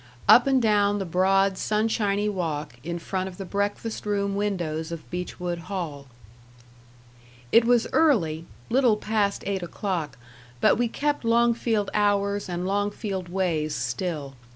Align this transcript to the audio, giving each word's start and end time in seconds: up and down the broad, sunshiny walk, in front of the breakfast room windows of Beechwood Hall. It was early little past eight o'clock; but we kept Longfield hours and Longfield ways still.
up 0.27 0.47
and 0.47 0.63
down 0.63 0.97
the 0.97 1.05
broad, 1.05 1.59
sunshiny 1.59 2.27
walk, 2.27 2.73
in 2.83 2.97
front 2.97 3.27
of 3.29 3.37
the 3.37 3.45
breakfast 3.45 4.03
room 4.03 4.35
windows 4.35 4.91
of 4.91 5.07
Beechwood 5.11 5.59
Hall. 5.69 6.07
It 7.51 7.65
was 7.65 7.85
early 7.93 8.47
little 8.71 8.97
past 8.97 9.43
eight 9.45 9.61
o'clock; 9.61 10.17
but 10.59 10.75
we 10.79 10.87
kept 10.87 11.23
Longfield 11.23 11.91
hours 11.93 12.49
and 12.49 12.65
Longfield 12.65 13.29
ways 13.29 13.75
still. 13.75 14.33